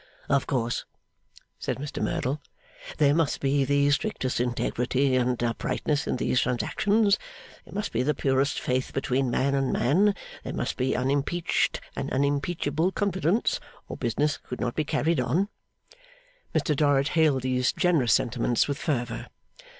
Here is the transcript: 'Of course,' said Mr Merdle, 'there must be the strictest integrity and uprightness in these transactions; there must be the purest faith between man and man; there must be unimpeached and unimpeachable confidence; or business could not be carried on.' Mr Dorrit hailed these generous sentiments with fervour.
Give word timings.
'Of 0.29 0.47
course,' 0.47 0.83
said 1.59 1.77
Mr 1.77 2.01
Merdle, 2.01 2.41
'there 2.97 3.13
must 3.13 3.39
be 3.39 3.63
the 3.65 3.91
strictest 3.91 4.39
integrity 4.39 5.15
and 5.15 5.37
uprightness 5.43 6.07
in 6.07 6.15
these 6.15 6.41
transactions; 6.41 7.19
there 7.65 7.73
must 7.75 7.91
be 7.91 8.01
the 8.01 8.15
purest 8.15 8.59
faith 8.59 8.93
between 8.93 9.29
man 9.29 9.53
and 9.53 9.71
man; 9.71 10.15
there 10.43 10.53
must 10.53 10.75
be 10.75 10.95
unimpeached 10.95 11.81
and 11.95 12.11
unimpeachable 12.11 12.91
confidence; 12.91 13.59
or 13.87 13.95
business 13.95 14.37
could 14.39 14.59
not 14.59 14.73
be 14.73 14.83
carried 14.83 15.19
on.' 15.19 15.49
Mr 16.55 16.75
Dorrit 16.75 17.09
hailed 17.09 17.43
these 17.43 17.71
generous 17.71 18.11
sentiments 18.15 18.67
with 18.67 18.79
fervour. 18.79 19.27